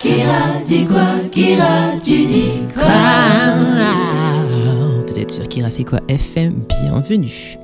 [0.00, 1.28] Kira dit quoi?
[1.30, 2.84] Kira, tu dis quoi?
[5.06, 6.00] Vous êtes sur Kira fait quoi?
[6.08, 7.58] FM Bienvenue.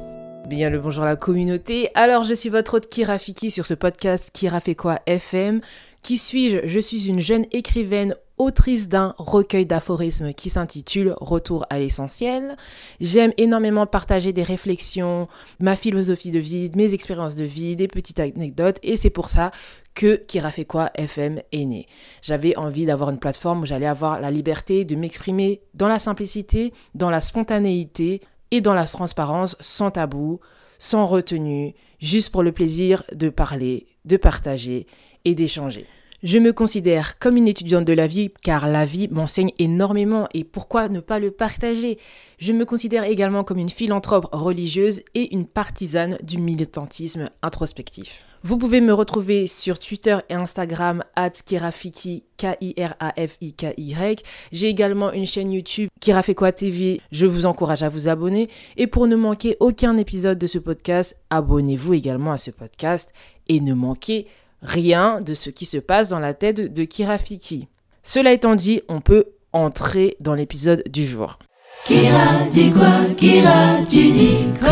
[0.46, 1.88] Bien le bonjour à la communauté.
[1.94, 5.00] Alors je suis votre hôte Kira Fiki sur ce podcast Kira fait quoi?
[5.06, 5.62] FM.
[6.02, 6.58] Qui suis-je?
[6.66, 12.56] Je suis une jeune écrivaine autrice d'un recueil d'aphorismes qui s'intitule Retour à l'essentiel.
[13.00, 15.28] J'aime énormément partager des réflexions,
[15.60, 19.50] ma philosophie de vie, mes expériences de vie, des petites anecdotes et c'est pour ça
[19.94, 21.86] que Kira fait quoi FM est né.
[22.22, 26.72] J'avais envie d'avoir une plateforme où j'allais avoir la liberté de m'exprimer dans la simplicité,
[26.94, 30.40] dans la spontanéité et dans la transparence sans tabou,
[30.78, 34.86] sans retenue, juste pour le plaisir de parler, de partager
[35.24, 35.86] et d'échanger.
[36.26, 40.42] Je me considère comme une étudiante de la vie car la vie m'enseigne énormément et
[40.42, 42.00] pourquoi ne pas le partager?
[42.40, 48.26] Je me considère également comme une philanthrope religieuse et une partisane du militantisme introspectif.
[48.42, 51.04] Vous pouvez me retrouver sur Twitter et Instagram
[51.44, 54.22] Kirafiki, K-I-R-A-F-I-K-Y.
[54.50, 57.00] J'ai également une chaîne YouTube Kirafekwa TV.
[57.12, 58.48] Je vous encourage à vous abonner.
[58.76, 63.12] Et pour ne manquer aucun épisode de ce podcast, abonnez-vous également à ce podcast
[63.48, 64.26] et ne manquez
[64.62, 67.68] rien de ce qui se passe dans la tête de Kirafiki.
[68.02, 71.38] Cela étant dit, on peut entrer dans l'épisode du jour.
[71.84, 73.04] Kira dit quoi?
[73.16, 74.68] Kira, tu dis quoi?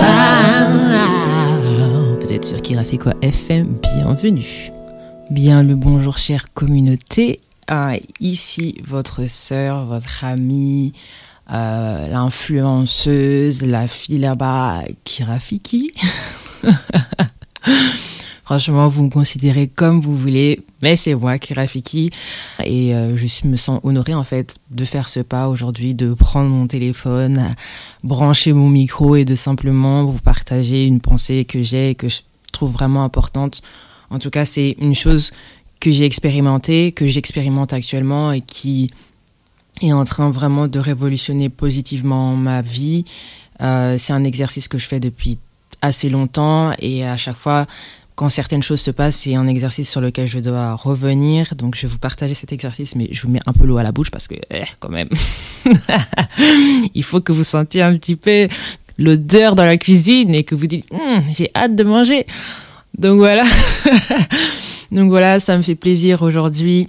[2.20, 4.72] Vous êtes sur Kira fait quoi FM Bienvenue.
[5.30, 7.40] Bien le bonjour chère communauté.
[7.66, 10.92] Ah, ici votre sœur, votre amie,
[11.52, 15.92] euh, l'influenceuse, la fille là-bas, Kirafiki.
[18.44, 22.10] Franchement, vous me considérez comme vous voulez, mais c'est moi qui Rafiki.
[22.62, 26.50] Et euh, je me sens honorée en fait de faire ce pas aujourd'hui, de prendre
[26.50, 27.54] mon téléphone,
[28.02, 32.20] brancher mon micro et de simplement vous partager une pensée que j'ai et que je
[32.52, 33.62] trouve vraiment importante.
[34.10, 35.30] En tout cas, c'est une chose
[35.80, 38.90] que j'ai expérimentée, que j'expérimente actuellement et qui
[39.80, 43.06] est en train vraiment de révolutionner positivement ma vie.
[43.62, 45.38] Euh, c'est un exercice que je fais depuis
[45.80, 47.66] assez longtemps et à chaque fois
[48.14, 51.54] quand certaines choses se passent, c'est un exercice sur lequel je dois revenir.
[51.56, 53.82] Donc, je vais vous partager cet exercice, mais je vous mets un peu l'eau à
[53.82, 55.08] la bouche parce que, eh, quand même,
[56.94, 58.48] il faut que vous sentiez un petit peu
[58.98, 62.26] l'odeur dans la cuisine et que vous dites, Hum, j'ai hâte de manger.
[62.96, 63.44] Donc voilà.
[64.92, 66.88] Donc voilà, ça me fait plaisir aujourd'hui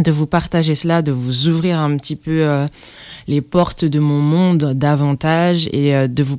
[0.00, 2.66] de vous partager cela, de vous ouvrir un petit peu euh,
[3.28, 6.36] les portes de mon monde davantage et euh, de vous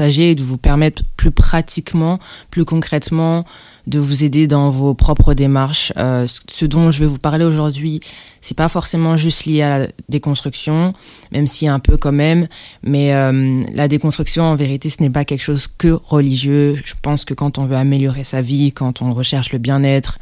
[0.00, 2.18] et de vous permettre plus pratiquement,
[2.50, 3.44] plus concrètement,
[3.86, 5.92] de vous aider dans vos propres démarches.
[5.96, 8.00] Euh, ce dont je vais vous parler aujourd'hui,
[8.40, 10.92] c'est pas forcément juste lié à la déconstruction,
[11.32, 12.48] même si un peu quand même.
[12.82, 16.76] Mais euh, la déconstruction, en vérité, ce n'est pas quelque chose que religieux.
[16.84, 20.18] Je pense que quand on veut améliorer sa vie, quand on recherche le bien-être,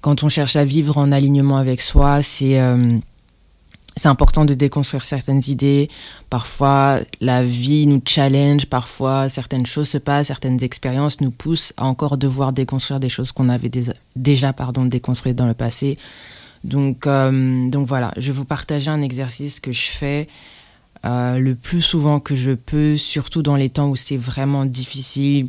[0.00, 2.98] quand on cherche à vivre en alignement avec soi, c'est euh,
[3.96, 5.90] c'est important de déconstruire certaines idées.
[6.30, 11.84] Parfois, la vie nous challenge, parfois certaines choses se passent, certaines expériences nous poussent à
[11.86, 13.70] encore devoir déconstruire des choses qu'on avait
[14.16, 15.98] déjà pardon, déconstruites dans le passé.
[16.64, 20.28] Donc, euh, donc voilà, je vais vous partager un exercice que je fais
[21.04, 25.48] euh, le plus souvent que je peux, surtout dans les temps où c'est vraiment difficile,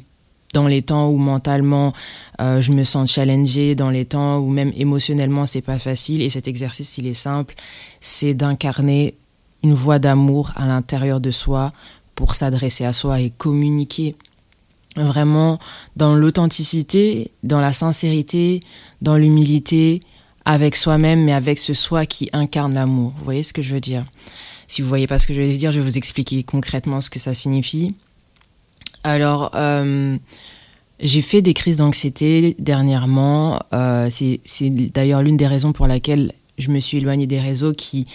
[0.53, 1.93] dans les temps où mentalement
[2.39, 6.21] euh, je me sens challengée, dans les temps où même émotionnellement c'est pas facile.
[6.21, 7.55] Et cet exercice, il est simple,
[7.99, 9.15] c'est d'incarner
[9.63, 11.71] une voix d'amour à l'intérieur de soi
[12.15, 14.15] pour s'adresser à soi et communiquer
[14.95, 15.59] vraiment
[15.95, 18.61] dans l'authenticité, dans la sincérité,
[19.01, 20.01] dans l'humilité,
[20.43, 23.13] avec soi-même, mais avec ce soi qui incarne l'amour.
[23.17, 24.05] Vous voyez ce que je veux dire?
[24.67, 27.09] Si vous voyez pas ce que je veux dire, je vais vous expliquer concrètement ce
[27.09, 27.93] que ça signifie.
[29.03, 30.17] Alors, euh,
[30.99, 33.59] j'ai fait des crises d'anxiété dernièrement.
[33.73, 38.05] Euh, c'est d'ailleurs l'une des raisons pour laquelle je me suis éloignée des réseaux qui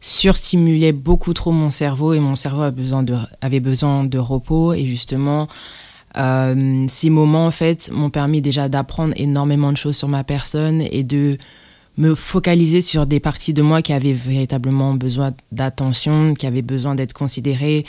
[0.00, 4.72] surstimulaient beaucoup trop mon cerveau et mon cerveau avait besoin de, repos.
[4.72, 5.48] Et justement,
[6.16, 10.80] euh, ces moments, en fait, m'ont permis déjà d'apprendre énormément de choses sur ma personne
[10.90, 11.36] et de
[11.98, 16.94] me focaliser sur des parties de moi qui avaient véritablement besoin d'attention, qui avaient besoin
[16.94, 17.84] d'être considérées,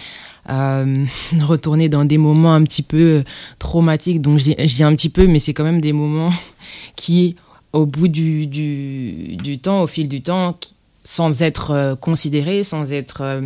[0.49, 1.05] euh,
[1.41, 3.23] retourner dans des moments un petit peu
[3.59, 4.21] traumatiques.
[4.21, 6.31] Donc je dis un petit peu, mais c'est quand même des moments
[6.95, 7.35] qui,
[7.73, 10.57] au bout du, du, temps, au fil du temps,
[11.03, 13.41] sans être euh, considérés, sans être euh,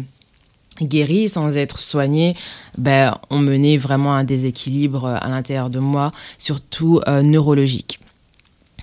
[0.82, 2.36] guéris, sans être soignés,
[2.78, 8.00] ben, ont mené vraiment un déséquilibre à l'intérieur de moi, surtout neurologique.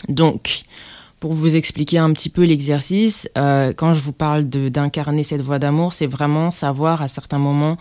[0.08, 0.64] Donc,
[1.22, 5.60] pour vous expliquer un petit peu l'exercice, euh, quand je vous parle d'incarner cette voix
[5.60, 7.76] d'amour, c'est vraiment savoir à certains moments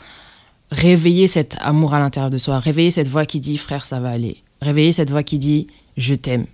[0.71, 4.09] réveiller cet amour à l'intérieur de soi, réveiller cette voix qui dit frère ça va
[4.09, 6.45] aller, réveiller cette voix qui dit je t'aime,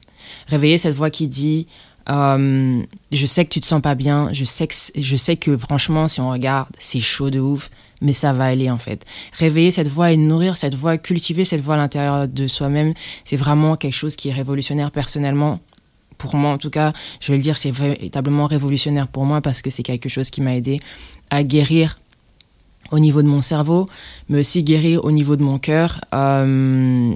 [0.47, 1.67] réveiller cette voix qui dit
[2.09, 2.81] Euh,
[3.11, 4.29] je sais que tu te sens pas bien.
[4.31, 7.69] Je sais que, je sais que franchement, si on regarde, c'est chaud de ouf.
[7.99, 9.03] Mais ça va aller en fait.
[9.33, 12.93] Réveiller cette voix et nourrir cette voix, cultiver cette voix à l'intérieur de soi-même,
[13.25, 15.59] c'est vraiment quelque chose qui est révolutionnaire personnellement
[16.17, 19.61] pour moi en tout cas, je vais le dire, c'est véritablement révolutionnaire pour moi parce
[19.61, 20.79] que c'est quelque chose qui m'a aidé
[21.29, 21.99] à guérir
[22.91, 23.87] au niveau de mon cerveau,
[24.29, 26.01] mais aussi guérir au niveau de mon cœur.
[26.13, 27.13] Euh,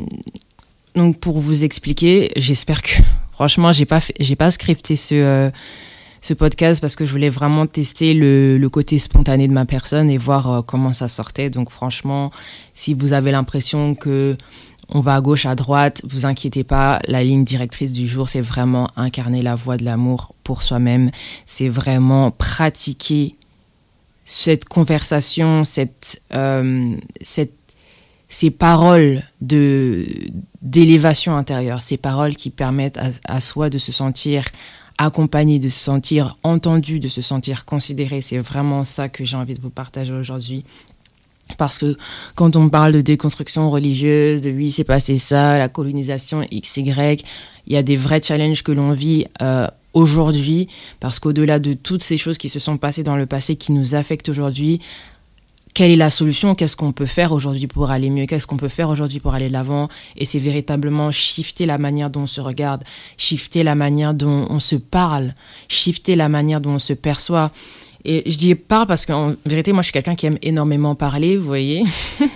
[0.96, 3.02] donc pour vous expliquer, j'espère que
[3.32, 5.50] franchement, j'ai pas j'ai pas scripté ce euh,
[6.22, 10.08] ce podcast parce que je voulais vraiment tester le, le côté spontané de ma personne
[10.10, 11.50] et voir euh, comment ça sortait.
[11.50, 12.32] Donc franchement,
[12.74, 14.38] si vous avez l'impression que
[14.94, 18.42] on va à gauche, à droite, vous inquiétez pas, la ligne directrice du jour, c'est
[18.42, 21.12] vraiment incarner la voie de l'amour pour soi-même.
[21.46, 23.36] C'est vraiment pratiquer
[24.32, 27.54] cette conversation, cette, euh, cette,
[28.30, 30.06] ces paroles de
[30.62, 34.46] d'élévation intérieure, ces paroles qui permettent à, soi de se sentir
[35.00, 38.22] accompagné, de se sentir entendu, de se sentir considéré.
[38.22, 40.64] C'est vraiment ça que j'ai envie de vous partager aujourd'hui.
[41.58, 41.98] Parce que
[42.36, 47.18] quand on parle de déconstruction religieuse, de oui, c'est passé ça, la colonisation XY,
[47.66, 50.68] il y a des vrais challenges que l'on vit euh, aujourd'hui,
[51.00, 53.96] parce qu'au-delà de toutes ces choses qui se sont passées dans le passé, qui nous
[53.96, 54.82] affectent aujourd'hui,
[55.74, 56.54] quelle est la solution?
[56.54, 58.26] Qu'est-ce qu'on peut faire aujourd'hui pour aller mieux?
[58.26, 59.88] Qu'est-ce qu'on peut faire aujourd'hui pour aller de l'avant?
[60.18, 62.84] Et c'est véritablement shifter la manière dont on se regarde,
[63.18, 65.34] shifter la manière dont on se parle,
[65.70, 67.52] shifter la manière dont on se perçoit.
[68.04, 71.38] Et je dis parle parce qu'en vérité, moi, je suis quelqu'un qui aime énormément parler,
[71.38, 71.84] vous voyez.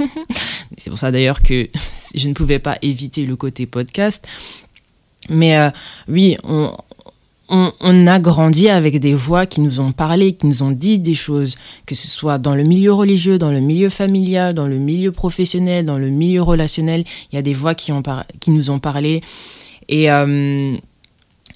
[0.77, 1.67] c'est pour ça d'ailleurs que
[2.15, 4.25] je ne pouvais pas éviter le côté podcast.
[5.29, 5.69] Mais euh,
[6.07, 6.71] oui, on,
[7.47, 11.13] on, a grandi avec des voix qui nous ont parlé, qui nous ont dit des
[11.13, 11.55] choses,
[11.85, 15.85] que ce soit dans le milieu religieux, dans le milieu familial, dans le milieu professionnel,
[15.85, 17.03] dans le milieu relationnel.
[17.31, 17.91] Il y a des voix qui,
[18.47, 19.21] nous ont parlé.
[19.89, 20.75] Et euh,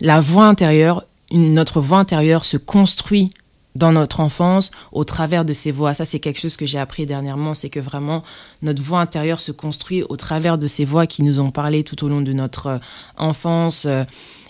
[0.02, 3.32] la voix intérieure, notre voix intérieure se construit
[3.76, 5.94] dans notre enfance au travers de ces voix.
[5.94, 8.24] Ça, c'est quelque chose que j'ai appris dernièrement, c'est que vraiment
[8.62, 12.04] notre voix intérieure se construit au travers de ces voix qui nous ont parlé tout
[12.04, 12.78] au long de notre euh,
[13.18, 13.88] enfance.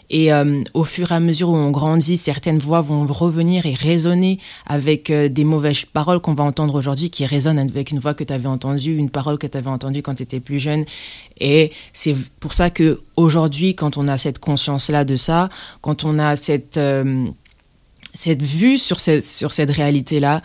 [0.09, 3.73] Et euh, au fur et à mesure où on grandit, certaines voix vont revenir et
[3.73, 8.13] résonner avec euh, des mauvaises paroles qu'on va entendre aujourd'hui qui résonnent avec une voix
[8.13, 10.85] que tu avais entendue, une parole que tu avais entendue quand tu étais plus jeune.
[11.39, 15.49] Et c'est pour ça que aujourd'hui, quand on a cette conscience-là de ça,
[15.81, 16.77] quand on a cette...
[16.77, 17.27] Euh,
[18.11, 20.41] cette vue sur cette, sur cette réalité-là,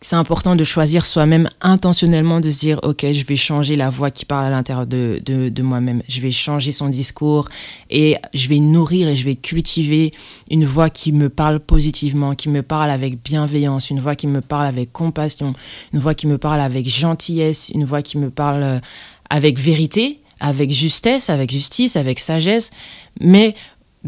[0.00, 4.12] c'est important de choisir soi-même intentionnellement, de se dire, OK, je vais changer la voix
[4.12, 7.48] qui parle à l'intérieur de, de, de moi-même, je vais changer son discours
[7.90, 10.12] et je vais nourrir et je vais cultiver
[10.50, 14.40] une voix qui me parle positivement, qui me parle avec bienveillance, une voix qui me
[14.40, 15.54] parle avec compassion,
[15.92, 18.80] une voix qui me parle avec gentillesse, une voix qui me parle
[19.30, 22.70] avec vérité, avec justesse, avec justice, avec sagesse,
[23.20, 23.56] mais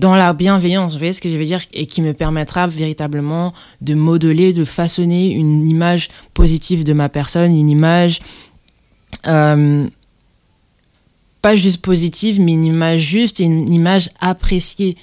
[0.01, 3.53] dans la bienveillance, vous voyez ce que je veux dire, et qui me permettra véritablement
[3.83, 8.21] de modeler, de façonner une image positive de ma personne, une image
[9.27, 9.87] euh,
[11.43, 14.97] pas juste positive, mais une image juste une image appréciée,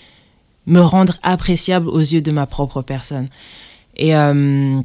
[0.66, 3.28] me rendre appréciable aux yeux de ma propre personne.
[3.98, 4.80] Et, euh,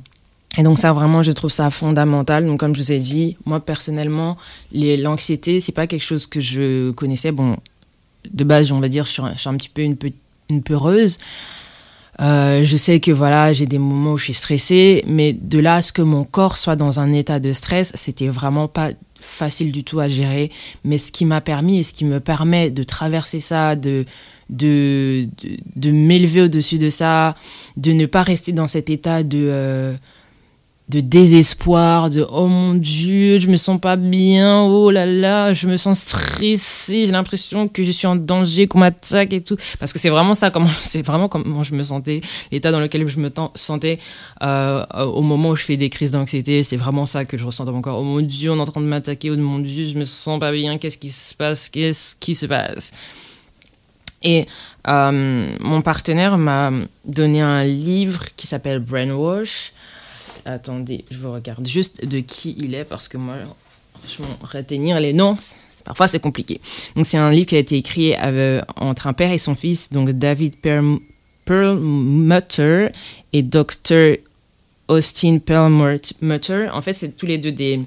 [0.58, 2.44] et donc ça vraiment, je trouve ça fondamental.
[2.44, 4.36] Donc comme je vous ai dit, moi personnellement,
[4.72, 7.32] l'anxiété, c'est pas quelque chose que je connaissais.
[7.32, 7.56] Bon,
[8.30, 9.96] de base, on va dire, je suis, un, petit peu une,
[10.50, 11.18] une peureuse.
[12.20, 15.76] Euh, je sais que voilà, j'ai des moments où je suis stressée, mais de là
[15.76, 19.72] à ce que mon corps soit dans un état de stress, c'était vraiment pas facile
[19.72, 20.50] du tout à gérer.
[20.84, 24.04] Mais ce qui m'a permis et ce qui me permet de traverser ça, de,
[24.50, 27.34] de, de, de m'élever au-dessus de ça,
[27.76, 29.38] de ne pas rester dans cet état de.
[29.50, 29.94] Euh,
[30.92, 35.66] de désespoir, de oh mon dieu, je me sens pas bien, oh là là, je
[35.66, 39.56] me sens stressée, j'ai l'impression que je suis en danger, qu'on m'attaque et tout.
[39.80, 42.20] Parce que c'est vraiment ça, c'est vraiment comment je me sentais,
[42.50, 44.00] l'état dans lequel je me sentais
[44.42, 47.64] euh, au moment où je fais des crises d'anxiété, c'est vraiment ça que je ressens
[47.64, 47.98] dans mon corps.
[47.98, 50.38] Oh mon dieu, on est en train de m'attaquer, oh mon dieu, je me sens
[50.38, 52.92] pas bien, qu'est-ce qui se passe, qu'est-ce qui se passe?
[54.22, 54.46] Et
[54.88, 56.70] euh, mon partenaire m'a
[57.06, 59.72] donné un livre qui s'appelle Brainwash
[60.44, 65.12] Attendez, je vous regarde juste de qui il est parce que moi, vais retenir les
[65.12, 65.36] noms.
[65.84, 66.60] Parfois, c'est compliqué.
[66.94, 69.92] Donc, c'est un livre qui a été écrit avec, entre un père et son fils,
[69.92, 70.54] donc David
[71.44, 72.88] Perlmutter
[73.32, 74.18] et Dr.
[74.88, 76.68] Austin Perlmutter.
[76.72, 77.80] En fait, c'est tous les deux des,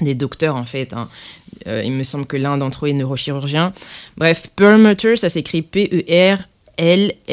[0.00, 0.92] des docteurs, en fait.
[0.92, 1.08] Hein.
[1.66, 3.72] Euh, il me semble que l'un d'entre eux est neurochirurgien.
[4.16, 6.38] Bref, Perlmutter, ça s'écrit P-E-R
[6.78, 7.30] L-M-U-T-T-E-R.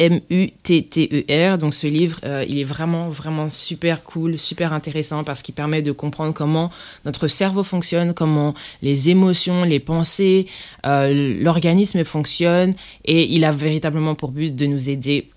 [1.58, 5.82] Donc ce livre, euh, il est vraiment, vraiment super cool, super intéressant parce qu'il permet
[5.82, 6.70] de comprendre comment
[7.04, 10.46] notre cerveau fonctionne, comment les émotions, les pensées,
[10.86, 12.74] euh, l'organisme fonctionne.
[13.04, 15.28] Et il a véritablement pour but de nous aider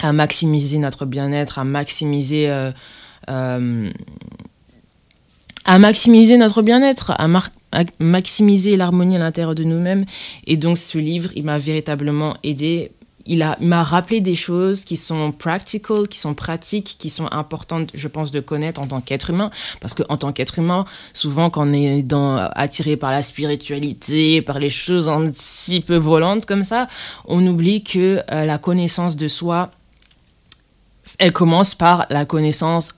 [0.00, 2.48] à maximiser notre bien-être, à maximiser...
[2.48, 2.70] Euh,
[5.66, 7.28] à maximiser notre bien-être, à,
[7.72, 10.04] à, maximiser l'harmonie à l'intérieur de nous-mêmes.
[10.46, 12.90] Et donc ce livre, il m'a véritablement aidé
[13.30, 18.08] il m'a rappelé des choses qui sont practical, qui sont pratiques, qui sont importantes, je
[18.08, 19.52] pense, de connaître en tant qu'être humain.
[19.80, 22.04] Parce qu'en tant qu'être humain, souvent, quand on est
[22.56, 26.88] attiré par la spiritualité, par les choses un petit peu volantes comme ça,
[27.24, 29.70] on oublie que euh, la connaissance de soi,
[31.20, 32.94] elle commence par la connaissance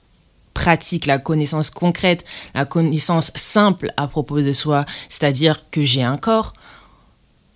[0.55, 2.25] pratique, la connaissance concrète,
[2.55, 4.85] la connaissance simple à propos de soi.
[5.09, 6.53] C'est-à-dire que j'ai un corps,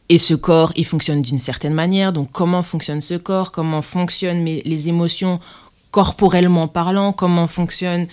[0.09, 2.13] et ce corps, il fonctionne d'une certaine manière.
[2.13, 3.51] Donc, comment fonctionne ce corps?
[3.51, 5.39] Comment fonctionnent les émotions
[5.91, 7.11] corporellement parlant?
[7.11, 8.07] Comment fonctionne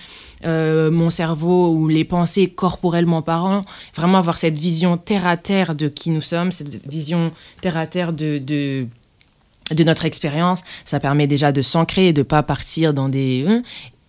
[0.44, 3.64] euh, mon cerveau ou les pensées corporellement parlant?
[3.94, 7.86] Vraiment avoir cette vision terre à terre de qui nous sommes, cette vision terre à
[7.86, 8.86] terre de, de
[9.70, 13.62] de notre expérience, ça permet déjà de s'ancrer et de pas partir dans des hein,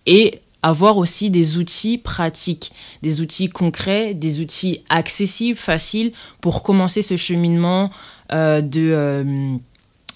[0.04, 7.02] et avoir aussi des outils pratiques, des outils concrets, des outils accessibles, faciles pour commencer
[7.02, 7.90] ce cheminement
[8.32, 9.56] euh, de euh,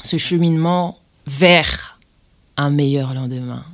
[0.03, 2.01] ce cheminement vers
[2.57, 3.65] un meilleur lendemain,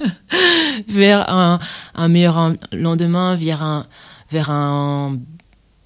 [0.88, 1.58] vers un,
[1.94, 3.86] un, meilleur lendemain, vers un
[4.30, 5.18] vers un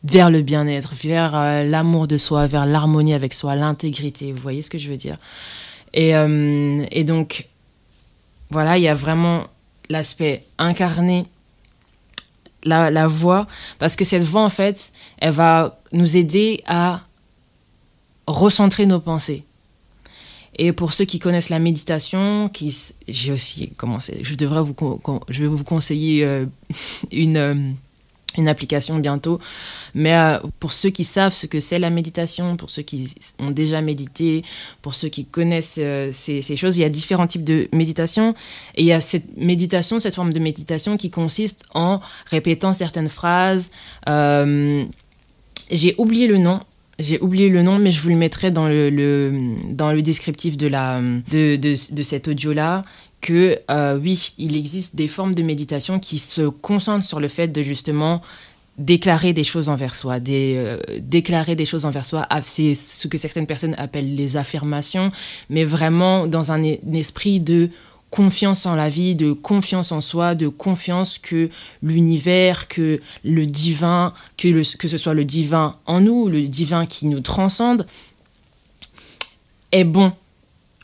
[0.04, 4.32] vers le bien-être, vers euh, l'amour de soi, vers l'harmonie avec soi, l'intégrité.
[4.32, 5.16] Vous voyez ce que je veux dire?
[5.92, 6.10] Et,
[6.92, 7.48] et donc
[8.50, 9.48] voilà, il y a vraiment
[9.90, 11.26] l'aspect incarné,
[12.64, 13.46] la, la voix,
[13.78, 17.02] parce que cette voix, en fait, elle va nous aider à
[18.26, 19.44] recentrer nos pensées.
[20.56, 22.76] Et pour ceux qui connaissent la méditation, qui
[23.08, 24.74] j'ai aussi commencé, je devrais vous,
[25.28, 26.46] je vais vous conseiller euh,
[27.12, 27.72] une euh,
[28.36, 29.40] une application bientôt.
[29.94, 33.50] Mais euh, pour ceux qui savent ce que c'est la méditation, pour ceux qui ont
[33.50, 34.44] déjà médité,
[34.82, 38.34] pour ceux qui connaissent euh, ces, choses, il y a différents types de méditation.
[38.76, 43.08] Et il y a cette méditation, cette forme de méditation qui consiste en répétant certaines
[43.08, 43.72] phrases.
[44.08, 44.84] Euh,
[45.70, 46.60] j'ai oublié le nom.
[46.98, 49.32] J'ai oublié le nom, mais je vous le mettrai dans le, le
[49.70, 52.84] dans le descriptif de, la, de, de, de cet audio-là,
[53.20, 57.48] que euh, oui, il existe des formes de méditation qui se concentrent sur le fait
[57.48, 58.22] de justement
[58.78, 63.46] déclarer des choses envers soi, euh, déclarer des choses envers soi, c'est ce que certaines
[63.46, 65.12] personnes appellent les affirmations,
[65.50, 66.62] mais vraiment dans un,
[66.94, 67.68] esprit de
[68.08, 71.50] confiance en la vie, de confiance en soi, de confiance que
[71.82, 77.06] l'univers, que le divin, que, que ce soit le divin en nous, le divin qui
[77.06, 77.86] nous transcende,
[79.72, 80.12] est bon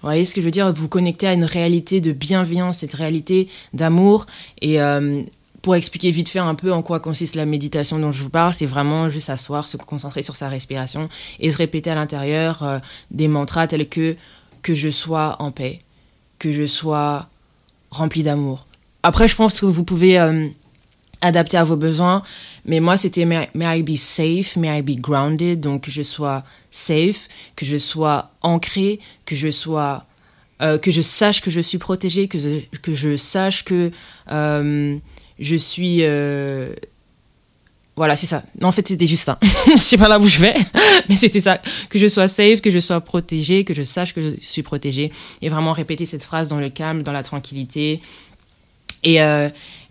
[0.03, 0.73] vous voyez ce que je veux dire?
[0.73, 4.27] Vous connecter à une réalité de bienveillance, cette réalité d'amour.
[4.61, 5.23] Et euh,
[5.63, 8.55] pour expliquer vite fait un peu en quoi consiste la méditation dont je vous parle,
[8.55, 11.09] c'est vraiment juste s'asseoir, se concentrer sur sa respiration
[11.41, 12.79] et se répéter à l'intérieur euh,
[13.11, 14.17] des mantras tels que
[14.63, 15.81] que je sois en paix,
[16.39, 17.29] que je sois
[17.91, 18.67] rempli d'amour.
[19.03, 20.49] Après, je pense que vous pouvez euh,
[21.21, 22.23] adapter à vos besoins.
[22.65, 26.45] Mais moi, c'était may, I be safe, may I be grounded, donc que je sois
[26.71, 30.05] safe, que je sois ancré, que je sois,
[30.63, 33.91] euh, que je sache que je suis protégée, que je, que je sache que
[34.31, 34.97] euh,
[35.39, 35.99] je suis.
[36.03, 36.75] Euh,
[37.95, 38.43] voilà, c'est ça.
[38.63, 39.39] En fait, c'était juste ça.
[39.71, 40.55] je sais pas là où je vais,
[41.09, 41.61] mais c'était ça.
[41.89, 45.11] Que je sois safe, que je sois protégée, que je sache que je suis protégée.
[45.41, 48.03] Et vraiment répéter cette phrase dans le calme, dans la tranquillité.
[49.03, 49.21] Et,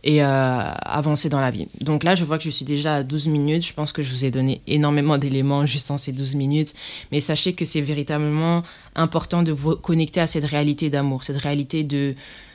[0.06, 1.68] et euh, avancer dans la vie.
[1.82, 3.66] Donc là, je vois que je suis déjà à 12 minutes.
[3.66, 6.76] Je pense que je vous ai donné énormément d'éléments juste en ces 12 minutes.
[7.12, 8.62] Mais sachez que c'est véritablement
[8.94, 12.14] important de vous connecter à cette réalité d'amour, cette réalité de,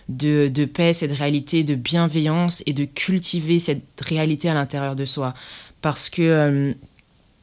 [0.08, 5.34] de, paix, cette réalité de bienveillance et de cultiver cette réalité à l'intérieur de soi.
[5.82, 6.72] Parce que, euh,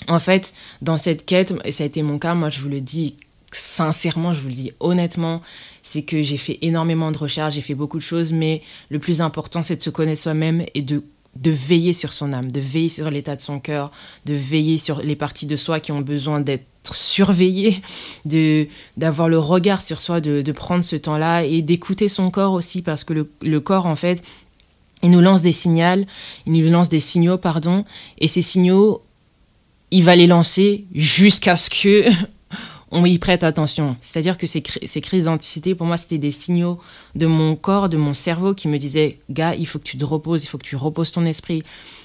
[0.08, 2.80] en fait, dans cette quête, et ça a été mon cas, moi je vous le
[2.80, 3.16] dis
[3.51, 5.42] sincèrement, je vous le dis honnêtement,
[5.82, 9.22] c'est que j'ai fait énormément de recherches, j'ai fait beaucoup de choses, mais le plus
[9.22, 11.04] important, c'est de se connaître soi-même et de,
[11.36, 13.92] de veiller sur son âme, de veiller sur l'état de son cœur,
[14.25, 17.82] de veiller sur les parties de soi qui ont besoin d'être surveillées,
[18.25, 22.54] de d'avoir le regard sur soi, de, de prendre ce temps-là et d'écouter son corps
[22.54, 24.24] aussi, parce que le, le corps, en fait,
[25.04, 26.06] il nous lance des signaux,
[26.46, 27.86] il nous lance des signaux, pardon,
[28.18, 29.04] et ces signaux,
[29.92, 32.04] il va les lancer jusqu'à ce que
[32.91, 33.98] on y prête attention.
[34.00, 36.79] C'est-à-dire que ces, crises d'anticité, pour moi, c'était des signaux
[37.15, 40.06] de mon corps, de mon cerveau qui me disaient, gars, il faut que tu te
[40.06, 41.63] reposes, il faut que tu reposes ton esprit.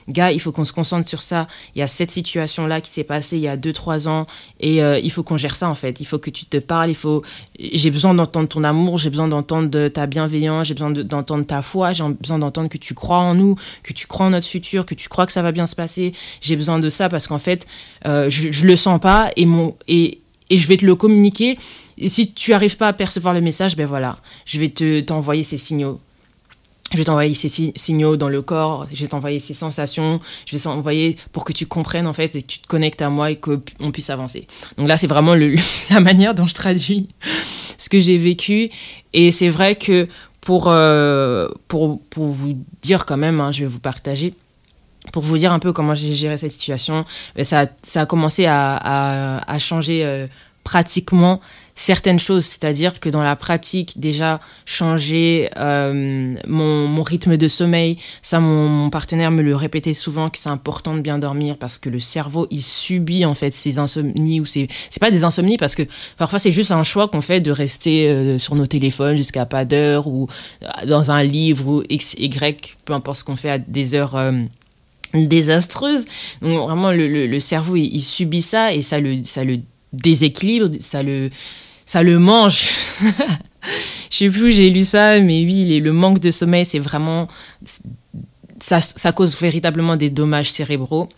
[0.08, 1.46] Gars, il faut qu'on se concentre sur ça.
[1.76, 4.26] Il y a cette situation-là qui s'est passée il y a 2-3 ans
[4.58, 6.00] et euh, il faut qu'on gère ça, en fait.
[6.00, 7.22] Il faut que tu te parles, il faut...
[7.60, 11.92] J'ai besoin d'entendre ton amour, j'ai besoin d'entendre ta bienveillance, j'ai besoin d'entendre ta foi,
[11.92, 14.94] j'ai besoin d'entendre que tu crois en nous, que tu crois en notre futur, que
[14.94, 16.12] tu crois que ça va bien se passer.
[16.40, 17.66] J'ai besoin de ça parce qu'en fait,
[18.06, 19.76] euh, je, je le sens pas et mon...
[19.86, 20.21] Et,
[20.52, 21.58] et je vais te le communiquer.
[21.96, 25.42] Et si tu n'arrives pas à percevoir le message, ben voilà, je vais te t'envoyer
[25.42, 25.98] ces signaux.
[26.92, 30.62] Je vais t'envoyer ces signaux dans le corps, je vais t'envoyer ces sensations, je vais
[30.62, 33.36] t'envoyer pour que tu comprennes en fait et que tu te connectes à moi et
[33.36, 34.46] qu'on puisse avancer.
[34.76, 35.34] Donc là, c'est vraiment
[35.90, 37.08] la manière dont je traduis
[37.78, 38.68] ce que j'ai vécu.
[39.14, 40.06] Et c'est vrai que
[40.42, 44.34] pour, euh, pour, pour vous dire quand même, hein, je vais vous partager,
[45.10, 47.04] pour vous dire un peu comment j'ai géré cette situation,
[47.42, 48.76] ça, ça a commencé à,
[49.38, 50.26] à, changer euh,
[50.62, 51.40] pratiquement
[51.74, 57.98] certaines choses, c'est-à-dire que dans la pratique, déjà changer euh, mon, mon, rythme de sommeil,
[58.20, 61.88] ça mon, partenaire me le répétait souvent que c'est important de bien dormir parce que
[61.88, 65.74] le cerveau il subit en fait ces insomnies ou c'est c'est pas des insomnies parce
[65.74, 65.82] que
[66.18, 69.64] parfois c'est juste un choix qu'on fait de rester euh, sur nos téléphones jusqu'à pas
[69.64, 70.28] d'heure ou
[70.86, 74.14] dans un livre ou x y peu importe ce qu'on fait à des heures
[75.14, 76.06] désastreuses.
[76.40, 79.58] Donc vraiment le, le, cerveau il, il, subit ça et ça le ça le
[79.92, 81.30] déséquilibre, ça le,
[81.86, 82.68] ça le mange.
[84.10, 87.28] Je sais plus où j'ai lu ça, mais oui, le manque de sommeil, c'est vraiment.
[88.60, 91.08] Ça, ça cause véritablement des dommages cérébraux.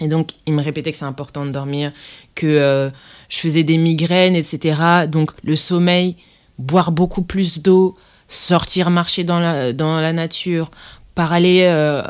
[0.00, 1.92] Et donc, il me répétait que c'est important de dormir,
[2.34, 2.90] que euh,
[3.28, 5.06] je faisais des migraines, etc.
[5.08, 6.16] Donc, le sommeil,
[6.58, 7.96] boire beaucoup plus d'eau,
[8.28, 10.70] sortir marcher dans la, dans la nature,
[11.14, 12.02] parler, euh,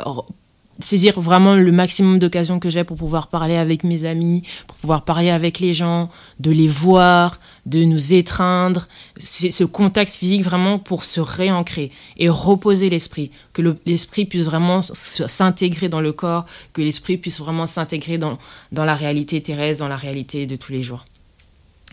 [0.79, 5.03] saisir vraiment le maximum d'occasions que j'ai pour pouvoir parler avec mes amis, pour pouvoir
[5.03, 8.87] parler avec les gens, de les voir, de nous étreindre.
[9.19, 15.89] Ce contact physique vraiment pour se réancrer et reposer l'esprit, que l'esprit puisse vraiment s'intégrer
[15.89, 18.37] dans le corps, que l'esprit puisse vraiment s'intégrer dans,
[18.71, 21.05] dans la réalité terrestre, dans la réalité de tous les jours.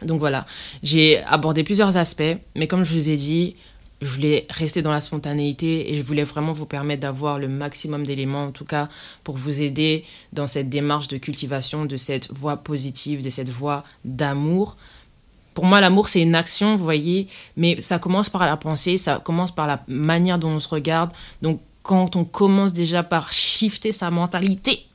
[0.03, 0.45] Donc voilà,
[0.83, 3.57] j'ai abordé plusieurs aspects, mais comme je vous ai dit,
[4.03, 8.05] je voulais rester dans la spontanéité et je voulais vraiment vous permettre d'avoir le maximum
[8.05, 8.89] d'éléments, en tout cas
[9.23, 13.85] pour vous aider dans cette démarche de cultivation de cette voie positive, de cette voie
[14.05, 14.77] d'amour.
[15.55, 19.21] Pour moi, l'amour, c'est une action, vous voyez, mais ça commence par la pensée, ça
[19.25, 21.13] commence par la manière dont on se regarde.
[21.43, 24.87] Donc, quand on commence déjà par shifter sa mentalité,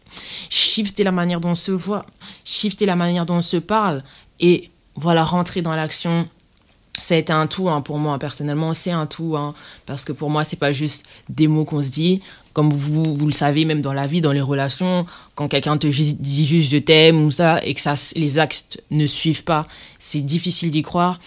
[0.50, 2.06] shifter la manière dont on se voit,
[2.44, 4.04] shifter la manière dont on se parle,
[4.42, 6.28] et voilà, rentrer dans l'action
[7.02, 9.54] ça a été un tout hein, pour moi personnellement c'est un tout hein,
[9.86, 12.22] parce que pour moi c'est pas juste des mots qu'on se dit
[12.54, 15.88] comme vous vous le savez même dans la vie dans les relations quand quelqu'un te
[15.88, 19.68] dit juste je t'aime ou ça et que ça les actes ne suivent pas
[20.00, 21.20] c'est difficile d'y croire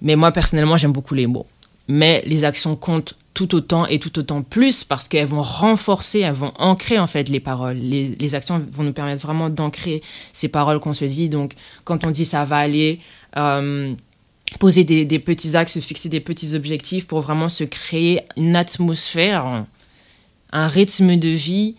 [0.00, 1.46] mais moi personnellement j'aime beaucoup les mots
[1.88, 6.32] mais les actions comptent tout autant et tout autant plus parce qu'elles vont renforcer, elles
[6.32, 7.76] vont ancrer en fait les paroles.
[7.76, 11.28] Les, les actions vont nous permettre vraiment d'ancrer ces paroles qu'on se dit.
[11.28, 13.00] Donc quand on dit ça va aller,
[13.36, 13.92] euh,
[14.58, 19.66] poser des, petits axes, fixer des petits objectifs pour vraiment se créer une atmosphère,
[20.52, 21.76] un rythme de vie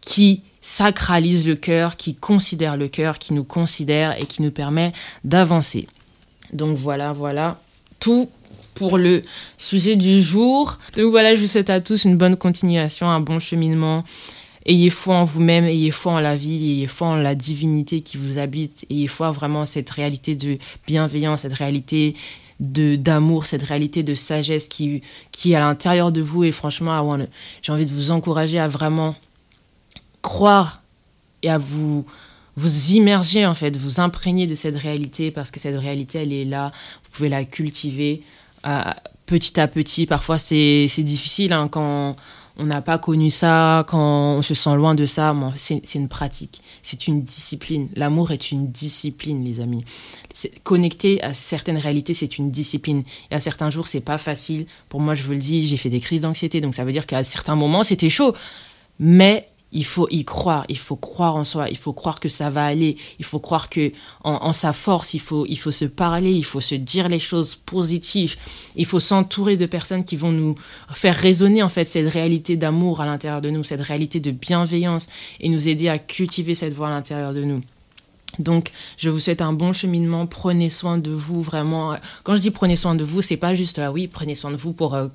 [0.00, 4.92] qui sacralise le cœur, qui considère le cœur, qui nous considère et qui nous permet
[5.24, 5.86] d'avancer.
[6.52, 7.60] Donc voilà, voilà,
[8.00, 8.28] tout
[8.74, 9.22] pour le
[9.58, 10.78] sujet du jour.
[10.96, 14.04] Donc voilà, je vous souhaite à tous une bonne continuation, un bon cheminement
[14.66, 18.16] ayez foi en vous-même, ayez foi en la vie, ayez foi en la divinité qui
[18.16, 22.14] vous habite, ayez foi vraiment cette réalité de bienveillance, cette réalité
[22.58, 26.44] de d'amour, cette réalité de sagesse qui, qui est à l'intérieur de vous.
[26.44, 27.18] Et franchement,
[27.62, 29.14] j'ai envie de vous encourager à vraiment
[30.22, 30.82] croire
[31.42, 32.04] et à vous
[32.56, 36.46] vous immerger en fait, vous imprégner de cette réalité parce que cette réalité, elle est
[36.46, 36.72] là.
[37.04, 38.22] Vous pouvez la cultiver
[38.66, 38.80] euh,
[39.26, 40.06] petit à petit.
[40.06, 42.16] Parfois, c'est difficile hein, quand
[42.58, 46.62] on n'a pas connu ça, quand on se sent loin de ça, c'est une pratique,
[46.82, 47.88] c'est une discipline.
[47.94, 49.84] L'amour est une discipline, les amis.
[50.64, 53.02] Connecter à certaines réalités, c'est une discipline.
[53.30, 54.66] Et à certains jours, c'est pas facile.
[54.88, 57.06] Pour moi, je vous le dis, j'ai fait des crises d'anxiété, donc ça veut dire
[57.06, 58.34] qu'à certains moments, c'était chaud.
[58.98, 62.50] Mais il faut y croire, il faut croire en soi, il faut croire que ça
[62.50, 66.32] va aller, il faut croire que en, sa force, il faut, il faut se parler,
[66.32, 68.36] il faut se dire les choses positives,
[68.76, 70.54] il faut s'entourer de personnes qui vont nous
[70.90, 75.08] faire résonner en fait cette réalité d'amour à l'intérieur de nous, cette réalité de bienveillance
[75.40, 77.60] et nous aider à cultiver cette voix à l'intérieur de nous.
[78.38, 80.26] Donc, je vous souhaite un bon cheminement.
[80.26, 81.96] Prenez soin de vous vraiment.
[82.22, 84.56] Quand je dis prenez soin de vous, c'est pas juste ah oui, prenez soin de
[84.56, 85.08] vous pour euh,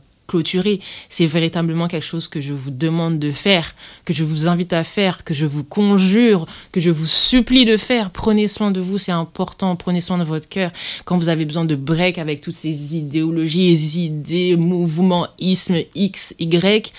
[1.09, 4.83] C'est véritablement quelque chose que je vous demande de faire, que je vous invite à
[4.83, 8.09] faire, que je vous conjure, que je vous supplie de faire.
[8.11, 9.75] Prenez soin de vous, c'est important.
[9.75, 10.71] Prenez soin de votre cœur.
[11.05, 13.73] Quand vous avez besoin de break avec toutes ces idéologies,
[14.05, 16.93] idées, mouvements, ismes, X, Y,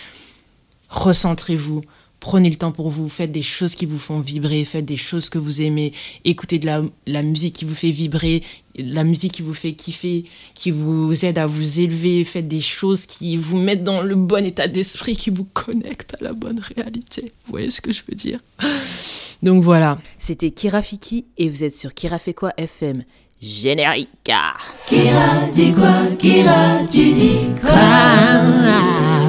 [0.91, 1.83] recentrez-vous
[2.23, 5.29] Prenez le temps pour vous, faites des choses qui vous font vibrer, faites des choses
[5.29, 5.93] que vous aimez,
[6.25, 8.45] écoutez de la, la musique qui vous fait vibrer,
[8.79, 13.07] la musique qui vous fait kiffer, qui vous aide à vous élever, faites des choses
[13.07, 17.33] qui vous mettent dans le bon état d'esprit, qui vous connectent à la bonne réalité.
[17.47, 18.39] Vous voyez ce que je veux dire?
[19.43, 19.99] Donc voilà.
[20.21, 23.03] C'était Kirafiki et vous êtes sur Kira fait quoi FM.
[23.41, 24.11] Générique
[24.87, 26.07] Kira dit quoi?
[26.21, 29.22] Kira tu dis quoi?